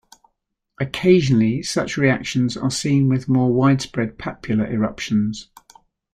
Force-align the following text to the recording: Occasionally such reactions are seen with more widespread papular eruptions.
Occasionally 0.79 1.61
such 1.61 1.95
reactions 1.95 2.57
are 2.57 2.71
seen 2.71 3.07
with 3.07 3.29
more 3.29 3.53
widespread 3.53 4.17
papular 4.17 4.65
eruptions. 4.67 5.51